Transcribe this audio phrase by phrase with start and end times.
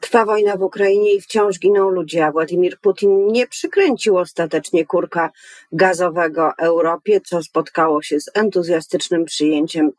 [0.00, 5.30] Trwa wojna w Ukrainie i wciąż giną ludzie, a Władimir Putin nie przykręcił ostatecznie kurka
[5.72, 9.92] gazowego Europie, co spotkało się z entuzjastycznym przyjęciem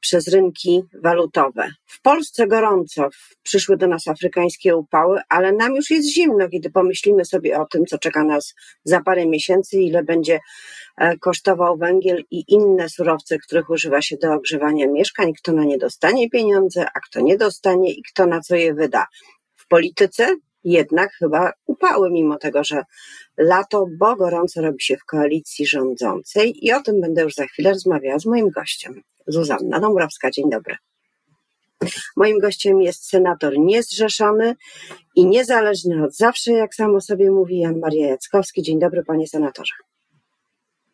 [0.00, 1.68] przez rynki walutowe.
[1.86, 3.08] W Polsce gorąco,
[3.42, 7.86] przyszły do nas afrykańskie upały, ale nam już jest zimno, kiedy pomyślimy sobie o tym,
[7.86, 8.54] co czeka nas
[8.84, 10.40] za parę miesięcy, ile będzie
[10.96, 15.78] e, kosztował węgiel i inne surowce, których używa się do ogrzewania mieszkań, kto na nie
[15.78, 19.06] dostanie pieniądze, a kto nie dostanie i kto na co je wyda.
[19.56, 22.82] W polityce jednak chyba upały, mimo tego, że
[23.38, 27.70] lato, bo gorąco robi się w koalicji rządzącej i o tym będę już za chwilę
[27.70, 29.02] rozmawiała z moim gościem.
[29.28, 30.76] Zuzanna Dąbrowska, dzień dobry.
[32.16, 34.56] Moim gościem jest senator niezrzeszony
[35.16, 38.62] i niezależny od zawsze, jak samo sobie mówi Jan Maria Jackowski.
[38.62, 39.74] Dzień dobry, panie senatorze.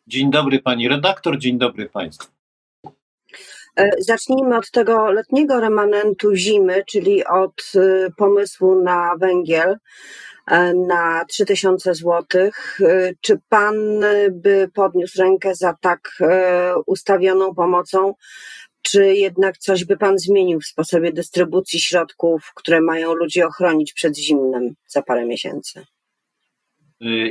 [0.07, 2.31] Dzień dobry, pani redaktor, dzień dobry państwu.
[3.75, 9.77] E, zacznijmy od tego letniego remanentu zimy, czyli od e, pomysłu na węgiel
[10.87, 12.23] na 3000 zł.
[13.21, 13.75] Czy pan
[14.31, 16.09] by podniósł rękę za tak
[16.85, 18.13] ustawioną pomocą,
[18.81, 24.17] czy jednak coś by pan zmienił w sposobie dystrybucji środków, które mają ludzi ochronić przed
[24.17, 25.85] zimnem za parę miesięcy?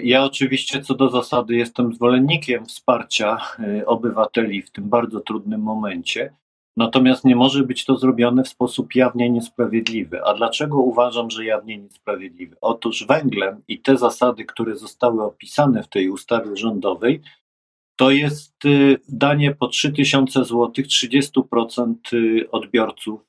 [0.03, 3.39] Ja oczywiście co do zasady jestem zwolennikiem wsparcia
[3.87, 6.35] obywateli w tym bardzo trudnym momencie,
[6.77, 10.25] natomiast nie może być to zrobione w sposób jawnie niesprawiedliwy.
[10.25, 12.57] A dlaczego uważam, że jawnie niesprawiedliwy?
[12.61, 17.21] Otóż węglem i te zasady, które zostały opisane w tej ustawie rządowej,
[17.97, 23.21] to jest y, danie po 3000 zł 30% y, odbiorców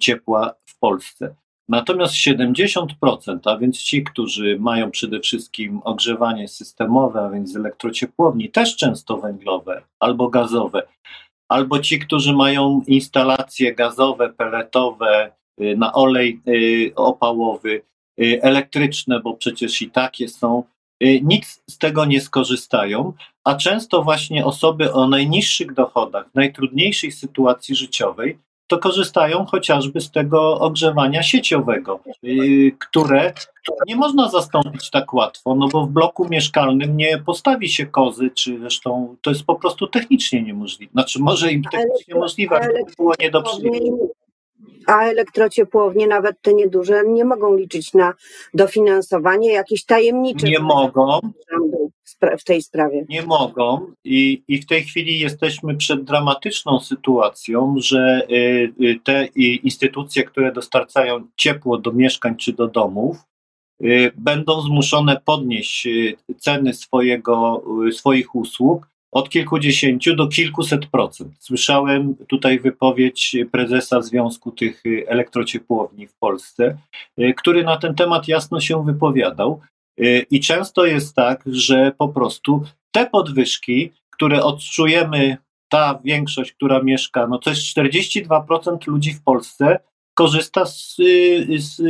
[0.00, 1.34] ciepła w Polsce.
[1.68, 8.76] Natomiast 70%, a więc ci, którzy mają przede wszystkim ogrzewanie systemowe, a więc elektrociepłowni, też
[8.76, 10.82] często węglowe albo gazowe,
[11.52, 17.82] albo ci, którzy mają instalacje gazowe, peletowe, y, na olej y, opałowy,
[18.20, 20.64] y, elektryczne, bo przecież i takie są,
[21.22, 23.12] nic z tego nie skorzystają,
[23.44, 30.10] a często właśnie osoby o najniższych dochodach, w najtrudniejszej sytuacji życiowej to korzystają chociażby z
[30.10, 32.00] tego ogrzewania sieciowego,
[32.78, 33.32] które
[33.86, 38.58] nie można zastąpić tak łatwo, no bo w bloku mieszkalnym nie postawi się kozy, czy
[38.58, 40.92] zresztą to jest po prostu technicznie niemożliwe.
[40.92, 44.06] Znaczy może im technicznie możliwe, ale było nie do przyjęcia
[44.86, 48.14] a elektrociepłownie, nawet te nieduże, nie mogą liczyć na
[48.54, 50.46] dofinansowanie jakieś tajemnicze.
[50.46, 51.20] Nie mogą.
[52.38, 53.04] W tej sprawie.
[53.08, 59.26] Nie mogą i, i w tej chwili jesteśmy przed dramatyczną sytuacją, że y, y, te
[59.62, 63.16] instytucje, które dostarczają ciepło do mieszkań czy do domów,
[63.84, 65.88] y, będą zmuszone podnieść
[66.38, 71.32] ceny swojego, swoich usług od kilkudziesięciu do kilkuset procent.
[71.38, 76.78] Słyszałem tutaj wypowiedź prezesa Związku tych elektrociepłowni w Polsce,
[77.36, 79.60] który na ten temat jasno się wypowiadał.
[80.00, 85.36] Y, I często jest tak, że po prostu te podwyżki, które odczujemy,
[85.68, 89.78] ta większość, która mieszka, no to jest 42% ludzi w Polsce,
[90.14, 91.82] korzysta z, y, z,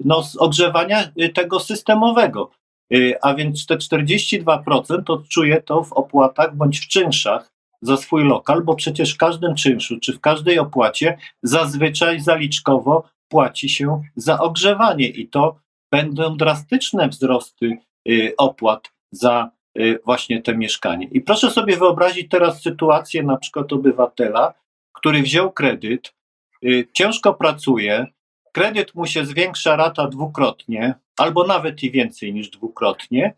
[0.00, 2.50] no, z ogrzewania tego systemowego.
[2.94, 7.52] Y, a więc te 42% odczuje to w opłatach bądź w czynszach
[7.82, 13.68] za swój lokal, bo przecież w każdym czynszu czy w każdej opłacie zazwyczaj zaliczkowo płaci
[13.68, 15.56] się za ogrzewanie i to
[15.96, 17.78] będą drastyczne wzrosty
[18.08, 21.08] y, opłat za y, właśnie te mieszkanie.
[21.12, 24.54] I proszę sobie wyobrazić teraz sytuację na przykład obywatela,
[24.92, 26.14] który wziął kredyt,
[26.92, 28.06] ciężko pracuje,
[28.52, 33.34] kredyt mu się zwiększa rata dwukrotnie, albo nawet i więcej niż dwukrotnie,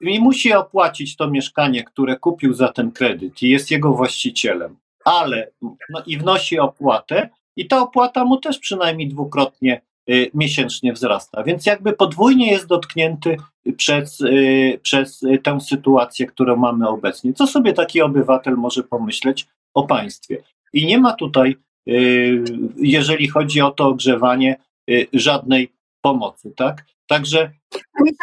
[0.00, 5.50] i musi opłacić to mieszkanie, które kupił za ten kredyt i jest jego właścicielem, ale
[5.62, 9.89] no, i wnosi opłatę, i ta opłata mu też przynajmniej dwukrotnie y,
[10.34, 11.42] miesięcznie wzrasta.
[11.42, 13.36] Więc jakby podwójnie jest dotknięty
[13.76, 17.32] przez, y, przez tę sytuację, którą mamy obecnie.
[17.32, 20.42] Co sobie taki obywatel może pomyśleć o państwie?
[20.72, 21.56] I nie ma tutaj
[21.88, 22.44] Y,
[22.76, 24.56] jeżeli chodzi o to ogrzewanie,
[24.90, 26.84] y, żadnej pomocy, tak?
[27.06, 27.50] Także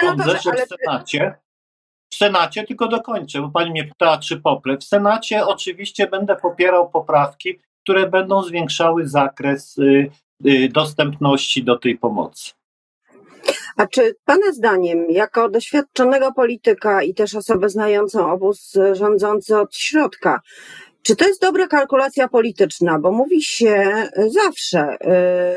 [0.02, 1.36] sądzę, że w Senacie,
[2.10, 4.78] w Senacie, tylko dokończę, bo pani mnie pytała, czy poprę.
[4.78, 10.12] W Senacie oczywiście będę popierał poprawki, które będą zwiększały zakres y,
[10.70, 12.52] dostępności do tej pomocy.
[13.78, 20.42] A czy Pana zdaniem, jako doświadczonego polityka i też osobę znającą obóz rządzący od środka,
[21.02, 23.00] Czy to jest dobra kalkulacja polityczna?
[23.00, 24.98] Bo mówi się zawsze,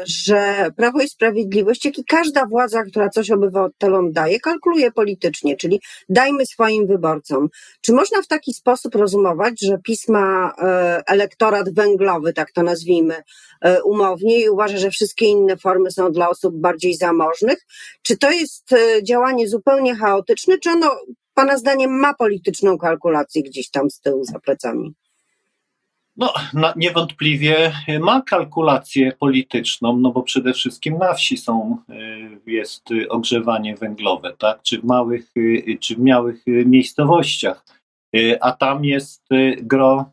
[0.03, 5.57] y, że Prawo i Sprawiedliwość, jak i każda władza, która coś obywatelom daje, kalkuluje politycznie,
[5.57, 7.49] czyli dajmy swoim wyborcom.
[7.81, 10.65] Czy można w taki sposób rozumować, że pisma y,
[11.07, 13.23] elektorat węglowy, tak to nazwijmy
[13.85, 17.67] umownie, i uważa, że wszystkie inne formy są dla osób bardziej zamożnych?
[18.03, 18.71] Czy to jest
[19.03, 20.97] działanie zupełnie chaotyczne, czy ono
[21.35, 24.95] Pana zdaniem ma polityczną kalkulację gdzieś tam z tyłu za plecami?
[26.21, 26.33] No,
[26.77, 34.35] niewątpliwie ma kalkulację polityczną, no bo przede wszystkim na wsi są, y, jest ogrzewanie węglowe,
[34.39, 34.63] tak?
[34.63, 37.65] czy, w małych, y, czy w małych miejscowościach,
[38.41, 39.23] a tam jest
[39.63, 40.11] gro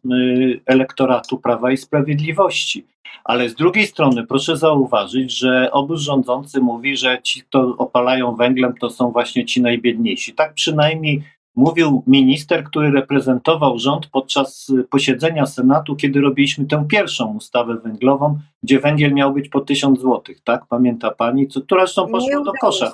[0.66, 2.86] elektoratu Prawa i Sprawiedliwości.
[3.24, 8.74] Ale z drugiej strony proszę zauważyć, że obóz rządzący mówi, że ci, kto opalają węglem,
[8.82, 10.34] to są właśnie ci najbiedniejsi.
[10.34, 11.24] Tak przynajmniej
[11.58, 18.80] mówił minister, który reprezentował rząd podczas posiedzenia Senatu, kiedy robiliśmy tę pierwszą ustawę węglową, gdzie
[18.80, 20.66] węgiel miał być po 1000 zł, tak?
[20.66, 21.48] Pamięta pani?
[21.48, 22.92] Co, która zresztą poszła do kosza.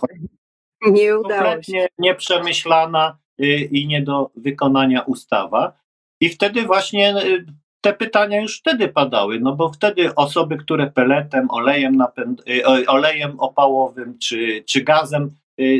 [0.88, 1.88] Nie udało się.
[1.98, 5.74] Nieprzemyślana y, i nie do wykonania ustawa.
[6.21, 7.45] I wtedy właśnie y,
[7.81, 13.39] te pytania już wtedy padały, no bo wtedy osoby, które peletem, olejem, napęd, y, olejem
[13.39, 15.31] opałowym czy, czy gazem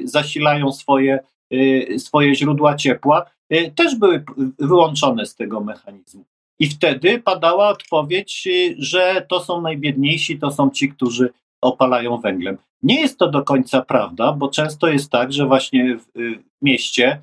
[0.03, 1.32] zasilają swoje Y,
[1.97, 4.23] swoje źródła ciepła, y, też były
[4.59, 6.25] wyłączone z tego mechanizmu.
[6.59, 11.29] I wtedy padała odpowiedź, y, że to są najbiedniejsi, to są ci, którzy
[11.61, 12.57] opalają węglem.
[12.83, 16.05] Nie jest to do końca prawda, bo często jest tak, że właśnie w,
[16.61, 17.21] mieście,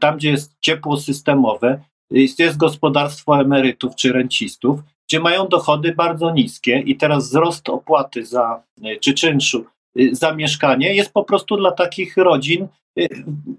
[0.00, 1.80] tam gdzie jest ciepło systemowe,
[2.10, 8.62] jest gospodarstwo emerytów czy rencistów, gdzie mają dochody bardzo niskie i teraz wzrost opłaty za
[9.00, 9.64] czy czynszu
[10.12, 12.85] za mieszkanie jest po prostu dla takich rodzin Y,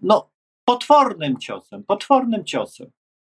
[0.01, 0.29] no,
[0.65, 2.91] potwornym ciosem, potwornym ciosem.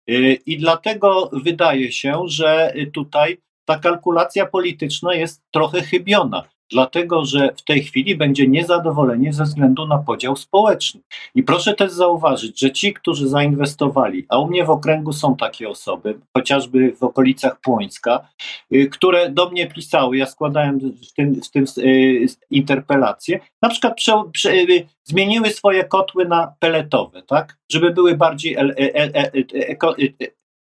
[0.09, 7.53] Y, I dlatego wydaje się, że tutaj ta kalkulacja polityczna jest trochę chybiona dlatego że
[7.57, 11.01] w tej chwili będzie niezadowolenie ze względu na podział społeczny.
[11.35, 15.69] I proszę też zauważyć, że ci, którzy zainwestowali, a u mnie w okręgu są takie
[15.69, 18.27] osoby, chociażby w okolicach Płońska,
[18.73, 23.95] y, które do mnie pisały, ja składałem w tym, w tym y, interpelację, na przykład
[23.95, 29.31] prze, prze, y, zmieniły swoje kotły na peletowe, tak, żeby były bardziej e, e, e,
[29.53, 29.95] eko,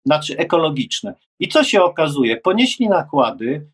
[0.05, 1.13] znaczy ekologiczne.
[1.39, 2.37] I co się okazuje?
[2.37, 3.67] Ponieśli nakłady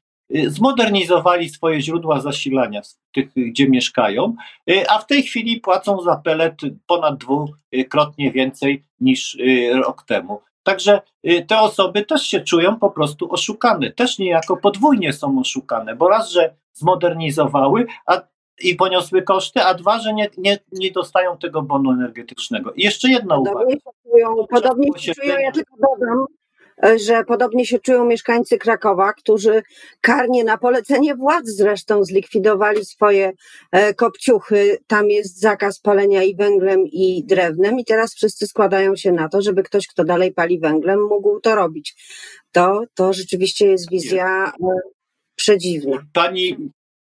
[0.48, 2.81] zmodernizowali swoje źródła zasilania
[3.13, 4.36] tych, gdzie mieszkają,
[4.69, 6.56] y, a w tej chwili płacą za pelet
[6.88, 10.42] ponad dwukrotnie więcej niż y, rok temu.
[10.63, 11.01] Także
[11.48, 16.30] te osoby też się czują po prostu oszukane, też niejako podwójnie są oszukane, bo raz,
[16.31, 18.22] że zmodernizowały a,
[18.63, 22.74] i poniosły koszty, a dwa, że nie, nie, nie dostają tego bonu energetycznego.
[22.74, 23.75] I jeszcze jedna podobnie uwaga.
[23.75, 26.25] Się czują, podobnie się czują, ja tylko dodam,
[26.83, 29.63] że podobnie się czują mieszkańcy Krakowa, którzy
[30.01, 33.31] karnie na polecenie władz zresztą zlikwidowali swoje
[33.72, 34.77] e, kopciuchy.
[34.88, 39.42] Tam jest zakaz palenia i węglem, i drewnem, i teraz wszyscy składają się na to,
[39.42, 41.95] żeby ktoś, kto dalej pali węglem, mógł to robić.
[42.51, 44.80] To, to rzeczywiście jest wizja e,
[45.36, 45.98] przedziwna.
[46.13, 46.57] Pani,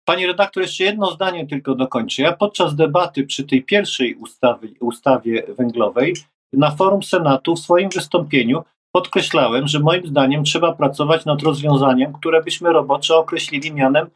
[0.05, 2.21] Pani redaktor, jeszcze jedno zdanie tylko dokończę.
[2.21, 6.13] Ja podczas debaty przy tej pierwszej ustawie, ustawie węglowej
[6.53, 12.43] na forum Senatu w swoim wystąpieniu Podkreślałem, że moim zdaniem trzeba pracować nad rozwiązaniem, które
[12.43, 14.07] byśmy roboczo określili mianem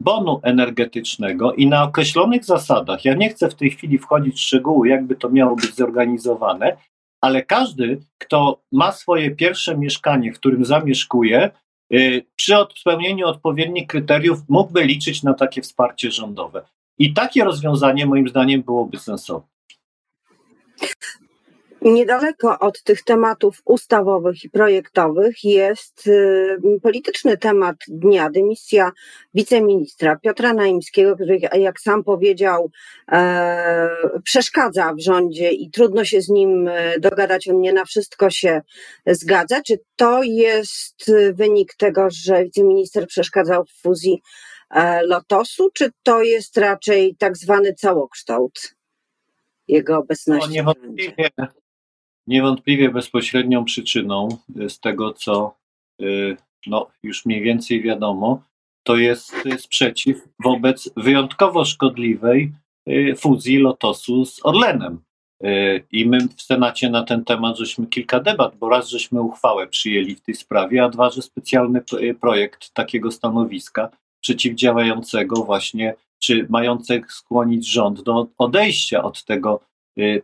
[0.00, 3.04] bonu energetycznego i na określonych zasadach.
[3.04, 6.76] Ja nie chcę w tej chwili wchodzić w szczegóły, jakby to miało być zorganizowane,
[7.20, 11.50] ale każdy, kto ma swoje pierwsze mieszkanie, w którym zamieszkuje,
[11.94, 16.62] y, przy spełnieniu odpowiednich kryteriów mógłby liczyć na takie wsparcie rządowe.
[16.98, 19.51] I takie rozwiązanie moim zdaniem byłoby sensowne.
[21.84, 28.92] Niedaleko od tych tematów ustawowych i projektowych jest y, polityczny temat dnia, dymisja
[29.34, 32.70] wiceministra Piotra Naimskiego, który, jak sam powiedział,
[33.12, 33.88] e,
[34.24, 38.60] przeszkadza w rządzie i trudno się z nim e, dogadać, on nie na wszystko się
[39.06, 39.62] zgadza.
[39.62, 44.22] Czy to jest wynik tego, że wiceminister przeszkadzał w fuzji
[44.70, 48.74] e, Lotosu, czy to jest raczej tak zwany całokształt?
[49.68, 50.48] jego obecności.
[50.48, 51.28] No, niewątpliwie,
[52.26, 54.28] Niewątpliwie bezpośrednią przyczyną
[54.60, 55.54] y, z tego, co
[56.02, 56.36] y,
[56.66, 58.42] no, już mniej więcej wiadomo,
[58.82, 62.52] to jest y, sprzeciw wobec wyjątkowo szkodliwej
[63.16, 64.98] fuzji Lotosu z Orlenem.
[65.92, 70.14] I my w Senacie na ten temat żeśmy kilka debat, bo raz żeśmy uchwałę przyjęli
[70.14, 71.82] w tej sprawie, a dwa, że specjalny
[72.20, 73.88] projekt takiego stanowiska
[74.20, 79.60] przeciwdziałającego właśnie, czy mającego skłonić rząd do odejścia od tego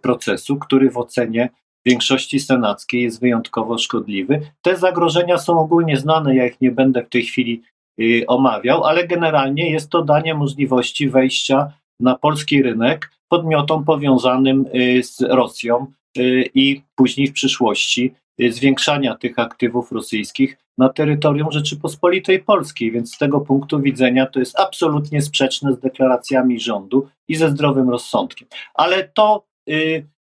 [0.02, 1.50] procesu, który w ocenie
[1.88, 4.40] większości senackiej jest wyjątkowo szkodliwy.
[4.62, 7.62] Te zagrożenia są ogólnie znane, ja ich nie będę w tej chwili
[8.00, 15.02] y, omawiał, ale generalnie jest to danie możliwości wejścia na polski rynek podmiotom powiązanym y,
[15.02, 15.87] z Rosją
[16.18, 18.14] y, i później w przyszłości
[18.50, 24.59] zwiększania tych aktywów rosyjskich na terytorium Rzeczypospolitej Polskiej, więc z tego punktu widzenia to jest
[24.59, 28.49] absolutnie sprzeczne z deklaracjami rządu i ze zdrowym rozsądkiem.
[28.75, 29.45] Ale to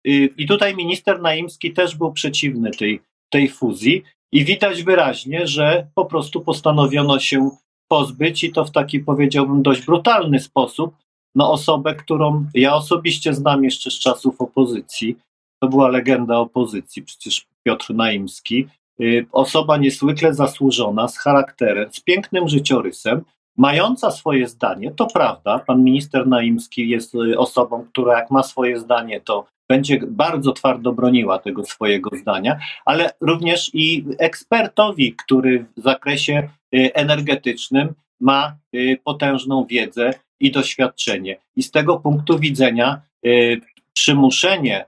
[0.05, 6.05] i tutaj minister Naimski też był przeciwny tej, tej fuzji i widać wyraźnie, że po
[6.05, 7.51] prostu postanowiono się
[7.89, 10.95] pozbyć i to w taki powiedziałbym dość brutalny sposób
[11.35, 15.17] no osobę, którą ja osobiście znam jeszcze z czasów opozycji.
[15.63, 18.69] To była legenda opozycji, przecież Piotr Naimski.
[19.01, 23.25] Y, osoba niesłychle zasłużona, z charakterem, z pięknym życiorysem,
[23.57, 28.79] mająca swoje zdanie, to prawda, pan minister Naimski jest y, osobą, która jak ma swoje
[28.79, 35.83] zdanie, to będzie bardzo twardo broniła tego swojego zdania, ale również i ekspertowi, który w
[35.83, 41.37] zakresie y, energetycznym ma y, potężną wiedzę i doświadczenie.
[41.57, 43.61] I z tego punktu widzenia y,
[43.93, 44.85] przymuszenie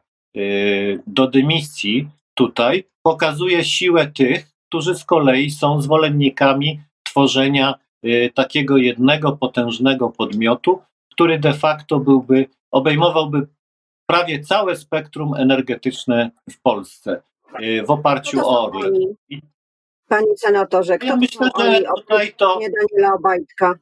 [1.07, 7.75] do dymisji tutaj pokazuje siłę tych, którzy z kolei są zwolennikami tworzenia
[8.35, 13.47] takiego jednego potężnego podmiotu, który de facto byłby, obejmowałby
[14.07, 17.23] prawie całe spektrum energetyczne w Polsce
[17.63, 18.95] y, w oparciu o Orlen.
[20.09, 23.75] Panie senatorze, kto ja myślę, że tutaj to, nie Daniela Obajtka?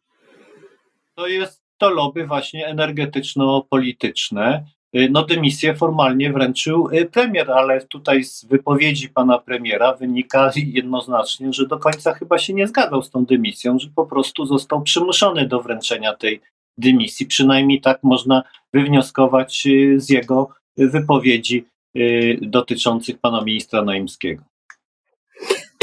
[1.14, 4.64] To jest to lobby właśnie energetyczno-polityczne.
[4.96, 11.52] Y, no dymisję formalnie wręczył y, premier, ale tutaj z wypowiedzi pana premiera wynika jednoznacznie,
[11.52, 15.48] że do końca chyba się nie zgadzał z tą dymisją, że po prostu został przymuszony
[15.48, 16.40] do wręczenia tej
[16.78, 17.26] dymisji.
[17.26, 21.64] Przynajmniej tak można wywnioskować y, z jego wypowiedzi
[21.96, 24.53] y, dotyczących pana ministra Naimskiego.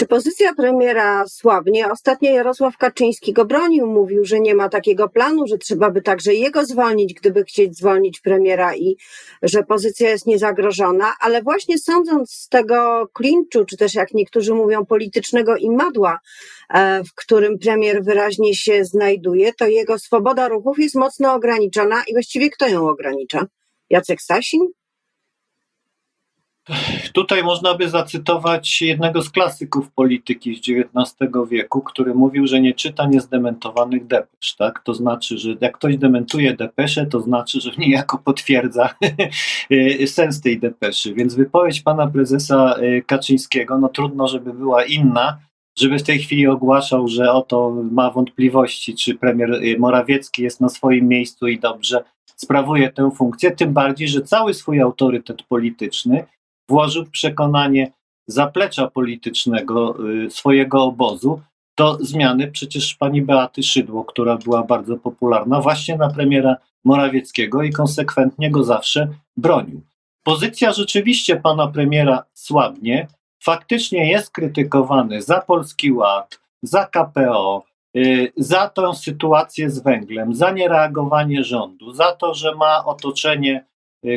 [0.02, 1.92] Czy pozycja premiera słabnie?
[1.92, 6.34] Ostatnio Jarosław Kaczyński go bronił, mówił, że nie ma takiego planu, że trzeba by także
[6.34, 8.98] jego zwolnić, gdyby chcieć zwolnić premiera i
[9.42, 14.86] że pozycja jest niezagrożona, ale właśnie sądząc z tego klinczu, czy też jak niektórzy mówią
[14.86, 16.20] politycznego imadła,
[16.70, 22.14] e, w którym premier wyraźnie się znajduje, to jego swoboda ruchów jest mocno ograniczona i
[22.14, 23.46] właściwie kto ją ogranicza?
[23.90, 24.68] Jacek Sasin?
[27.14, 32.74] Tutaj można by zacytować jednego z klasyków polityki z XIX wieku, który mówił, że nie
[32.74, 34.56] czyta niezdementowanych depesz.
[34.56, 34.84] Tak?
[34.84, 38.90] To znaczy, że jak ktoś dementuje depeszę, to znaczy, że niejako potwierdza
[40.06, 41.14] sens tej depeszy.
[41.14, 45.38] Więc wypowiedź pana prezesa e, Kaczyńskiego, no trudno, żeby była inna,
[45.80, 50.70] żeby w tej chwili ogłaszał, że oto ma wątpliwości, czy premier e, Morawiecki jest na
[50.70, 52.04] swoim miejscu i dobrze
[52.36, 56.26] sprawuje tę funkcję, tym bardziej, że cały swój autorytet polityczny
[56.70, 57.92] włożył w przekonanie
[58.28, 61.42] zaplecza politycznego y, swojego obozu
[61.78, 67.72] do zmiany przecież pani Beaty Szydło, która była bardzo popularna właśnie na premiera Morawieckiego i
[67.72, 69.82] konsekwentnie go zawsze bronił.
[70.24, 73.08] Pozycja rzeczywiście pana premiera słabnie,
[73.44, 77.64] faktycznie jest krytykowany za Polski Ład, za KPO,
[77.98, 83.66] y, za tę sytuację z węglem, za niereagowanie rządu, za to, że ma otoczenie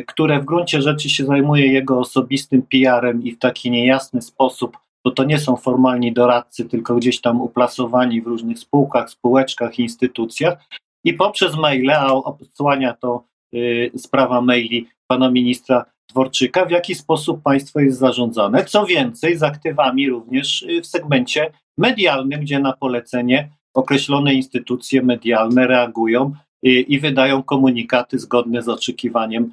[0.07, 5.11] które w gruncie rzeczy się zajmuje jego osobistym PR-em i w taki niejasny sposób, bo
[5.11, 10.57] to nie są formalni doradcy, tylko gdzieś tam uplasowani w różnych spółkach, spółeczkach, instytucjach.
[11.03, 13.23] I poprzez maile, a odsłania to
[13.55, 18.65] y, sprawa maili pana ministra Dworczyka, w jaki sposób państwo jest zarządzane.
[18.65, 25.67] Co więcej, z aktywami również y, w segmencie medialnym, gdzie na polecenie określone instytucje medialne
[25.67, 29.49] reagują i wydają komunikaty zgodne z oczekiwaniem y,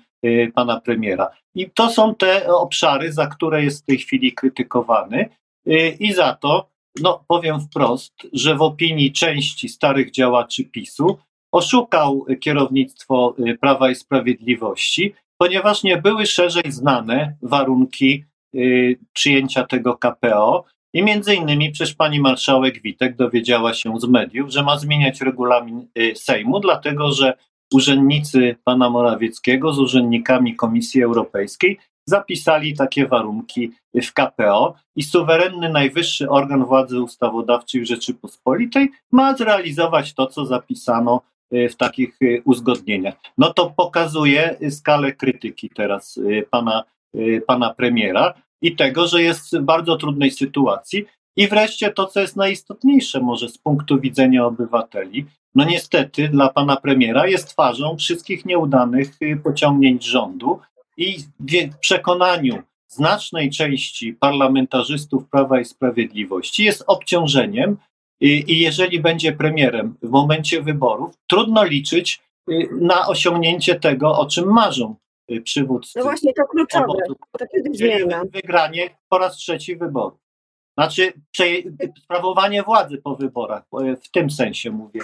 [0.55, 1.31] pana premiera.
[1.55, 5.29] I to są te obszary, za które jest w tej chwili krytykowany
[5.69, 6.71] y, i za to,
[7.02, 11.19] no powiem wprost, że w opinii części starych działaczy PiSu
[11.52, 18.25] oszukał kierownictwo y, Prawa i Sprawiedliwości, ponieważ nie były szerzej znane warunki
[19.12, 20.64] przyjęcia tego KPO,
[20.95, 25.88] i między innymi przecież pani marszałek Witek dowiedziała się z mediów, że ma zmieniać regulamin
[25.99, 27.33] y, Sejmu, dlatego że
[27.73, 36.31] urzędnicy pana Morawieckiego z urzędnikami Komisji Europejskiej zapisali takie warunki w KPO i suwerenny najwyższy
[36.31, 41.21] organ władzy ustawodawczej Rzeczypospolitej ma zrealizować to, co zapisano
[41.55, 43.14] y, w takich y, uzgodnieniach.
[43.38, 46.85] No to pokazuje skalę krytyki teraz pana,
[47.47, 51.05] pana premiera, i tego, że jest w bardzo trudnej sytuacji.
[51.37, 56.77] I wreszcie to, co jest najistotniejsze może z punktu widzenia obywateli, no niestety dla pana
[56.77, 60.61] premiera jest twarzą wszystkich nieudanych y, pociągnięć rządu
[60.97, 67.77] i w przekonaniu znacznej części parlamentarzystów Prawa i Sprawiedliwości jest obciążeniem
[68.21, 72.21] i, i jeżeli będzie premierem w momencie wyborów, trudno liczyć
[72.51, 74.95] y, na osiągnięcie tego, o czym marzą
[75.31, 75.99] y, przywódcy.
[75.99, 76.85] No właśnie, to kluczowe.
[76.85, 78.23] Obozu, to kiedy zmiana?
[78.33, 80.22] Wygranie po raz trzeci wyborów.
[80.79, 81.12] Znaczy,
[82.05, 83.62] sprawowanie władzy po wyborach,
[84.02, 85.00] w tym sensie mówię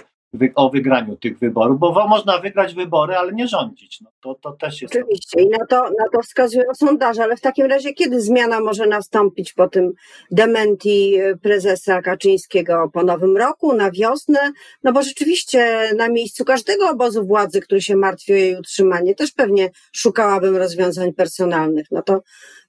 [0.55, 4.01] o wygraniu tych wyborów, bo można wygrać wybory, ale nie rządzić.
[4.01, 4.97] No to, to też jest.
[4.97, 8.87] Oczywiście, i na to, na to wskazują sondaże, ale w takim razie kiedy zmiana może
[8.87, 9.93] nastąpić po tym
[10.31, 14.39] dementi prezesa Kaczyńskiego po nowym roku, na wiosnę?
[14.83, 19.33] No bo rzeczywiście na miejscu każdego obozu władzy, który się martwi o jej utrzymanie, też
[19.33, 21.87] pewnie szukałabym rozwiązań personalnych.
[21.91, 22.23] No to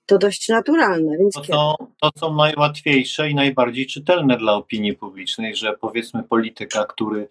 [0.10, 1.18] to dość naturalne.
[1.18, 6.86] Więc to, są, to są najłatwiejsze i najbardziej czytelne dla opinii publicznej, że powiedzmy polityka,
[6.86, 7.28] który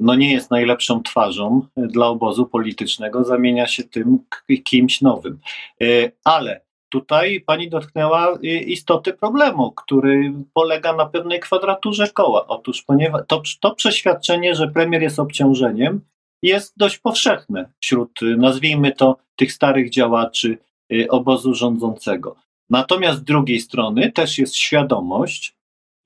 [0.00, 4.18] no nie jest najlepszą twarzą dla obozu politycznego, zamienia się tym
[4.64, 5.38] kimś nowym.
[5.82, 5.86] E,
[6.24, 12.46] ale tutaj pani dotknęła istoty problemu, który polega na pewnej kwadraturze koła.
[12.46, 16.00] Otóż ponieważ to, to przeświadczenie, że premier jest obciążeniem,
[16.42, 20.58] jest dość powszechne wśród, nazwijmy to, tych starych działaczy
[21.08, 22.36] obozu rządzącego.
[22.70, 25.56] Natomiast z drugiej strony też jest świadomość,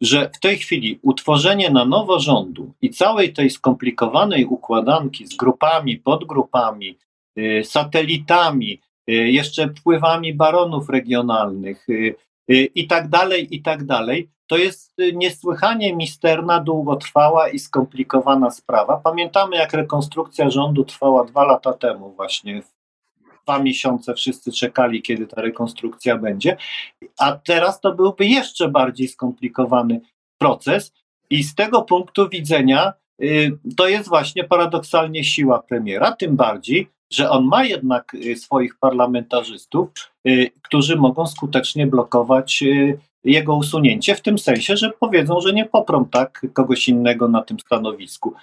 [0.00, 5.96] że w tej chwili utworzenie na nowo rządu i całej tej skomplikowanej układanki z grupami,
[5.96, 6.99] podgrupami,
[7.38, 12.14] y, satelitami, y, jeszcze wpływami baronów regionalnych y,
[12.75, 18.96] i tak dalej, i tak dalej, to jest niesłychanie misterna, długotrwała i skomplikowana sprawa.
[18.96, 22.62] Pamiętamy, jak rekonstrukcja rządu trwała dwa lata temu, właśnie
[23.44, 26.56] dwa miesiące wszyscy czekali, kiedy ta rekonstrukcja będzie,
[27.18, 30.00] a teraz to byłby jeszcze bardziej skomplikowany
[30.38, 30.92] proces
[31.30, 32.92] i z tego punktu widzenia
[33.23, 38.78] y, to jest właśnie paradoksalnie siła premiera, tym bardziej, że on ma jednak y, swoich
[38.78, 39.88] parlamentarzystów,
[40.28, 42.64] y, którzy mogą skutecznie blokować
[43.25, 47.61] jego usunięcie, w tym sensie, że powiedzą, że nie poprą tak kogoś innego na tym
[47.61, 48.35] stanowisku.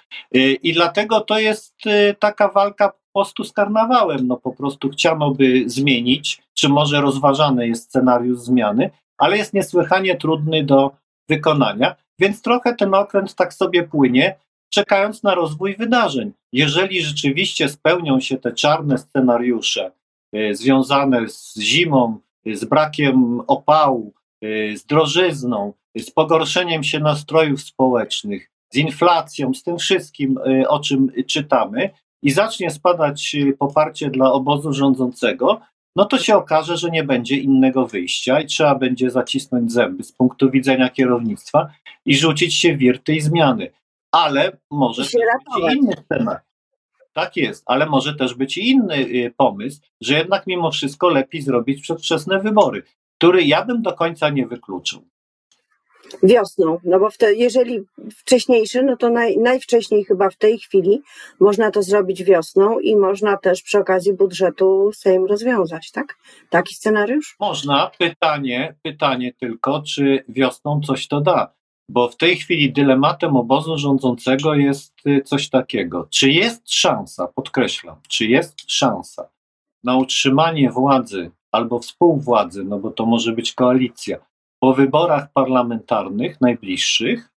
[0.62, 1.74] I dlatego to jest
[2.18, 4.26] taka walka prostu z karnawałem.
[4.26, 10.16] No po prostu chciano by zmienić, czy może rozważany jest scenariusz zmiany, ale jest niesłychanie
[10.16, 10.90] trudny do
[11.28, 14.36] wykonania, więc trochę ten okręt tak sobie płynie,
[14.70, 16.32] czekając na rozwój wydarzeń.
[16.52, 19.90] Jeżeli rzeczywiście spełnią się te czarne scenariusze
[20.36, 24.12] y, związane z zimą, y, z brakiem opału,
[24.44, 31.12] y, z drożyzną, z pogorszeniem się nastrojów społecznych, z inflacją, z tym wszystkim, o czym
[31.26, 31.90] czytamy,
[32.22, 35.60] i zacznie spadać y, poparcie dla obozu rządzącego,
[35.96, 40.12] no to się okaże, że nie będzie innego wyjścia i trzeba będzie zacisnąć zęby z
[40.12, 41.68] punktu widzenia kierownictwa
[42.06, 43.70] i rzucić się w wir tej zmiany.
[44.12, 46.38] Ale może być i inny temat.
[47.12, 51.42] Tak jest, ale może też być i inny y, pomysł, że jednak mimo wszystko lepiej
[51.42, 52.82] zrobić przedwczesne wybory,
[53.18, 55.08] który ja bym do końca nie wykluczył.
[56.22, 57.80] Wiosną, no bo wtedy, jeżeli
[58.16, 61.02] wcześniejszy, no to naj, najwcześniej chyba w tej chwili
[61.40, 66.16] można to zrobić wiosną i można też przy okazji budżetu Sejm rozwiązać, tak?
[66.50, 67.36] Taki scenariusz?
[67.40, 67.90] Można.
[67.98, 71.52] Pytanie, pytanie tylko, czy wiosną coś to da?
[71.90, 76.06] Bo w tej chwili dylematem obozu rządzącego jest y, coś takiego.
[76.10, 79.28] Czy jest szansa, podkreślam, czy jest szansa
[79.84, 84.18] na utrzymanie władzy albo współwładzy, no bo to może być koalicja,
[84.60, 87.30] po wyborach parlamentarnych najbliższych,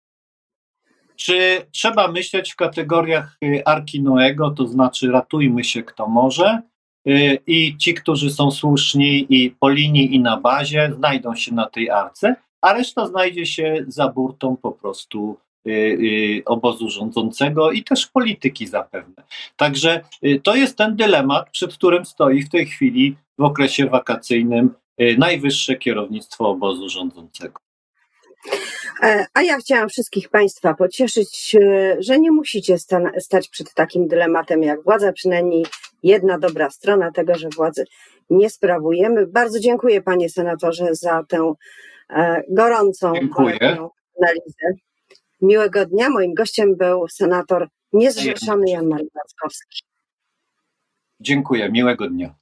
[1.15, 6.61] czy trzeba myśleć w kategoriach y, Arki Noego, to znaczy ratujmy się kto może
[7.07, 11.69] y, i ci, którzy są słuszni i po linii i na bazie znajdą się na
[11.69, 18.07] tej arce, a reszta znajdzie się za burtą po prostu y, obozu rządzącego i też
[18.07, 19.23] polityki zapewne.
[19.57, 20.01] Także
[20.43, 24.73] to jest ten dylemat, przed którym stoi w tej chwili w okresie wakacyjnym
[25.17, 27.59] najwyższe kierownictwo obozu rządzącego.
[29.03, 32.77] E, a ja chciałam wszystkich Państwa pocieszyć, e, że nie musicie
[33.19, 35.65] stać przed takim dylematem jak władza, przynajmniej
[36.03, 37.85] jedna dobra strona tego, że władzy
[38.29, 39.27] nie sprawujemy.
[39.27, 41.53] Bardzo dziękuję Panie Senatorze za tę
[42.09, 43.07] e, gorącą
[44.17, 44.81] analizę.
[45.41, 46.09] Miłego dnia.
[46.09, 49.83] Moim gościem był senator niezrzeszony Jan Wackowski.
[51.19, 52.40] Dziękuję, miłego dnia.